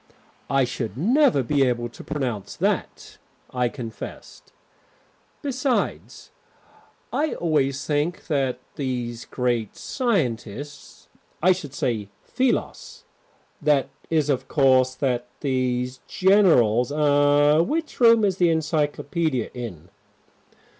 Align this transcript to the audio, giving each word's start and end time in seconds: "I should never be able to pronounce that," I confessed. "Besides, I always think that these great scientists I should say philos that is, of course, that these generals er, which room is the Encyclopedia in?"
"I 0.49 0.63
should 0.63 0.97
never 0.97 1.43
be 1.43 1.63
able 1.63 1.87
to 1.87 2.03
pronounce 2.03 2.55
that," 2.55 3.19
I 3.51 3.69
confessed. 3.69 4.51
"Besides, 5.43 6.31
I 7.13 7.35
always 7.35 7.85
think 7.85 8.25
that 8.25 8.57
these 8.77 9.25
great 9.25 9.75
scientists 9.75 11.07
I 11.43 11.51
should 11.51 11.75
say 11.75 12.09
philos 12.23 13.03
that 13.61 13.89
is, 14.09 14.31
of 14.31 14.47
course, 14.47 14.95
that 14.95 15.27
these 15.41 15.99
generals 16.07 16.91
er, 16.91 17.61
which 17.61 17.99
room 17.99 18.25
is 18.25 18.37
the 18.37 18.49
Encyclopedia 18.49 19.51
in?" 19.53 19.89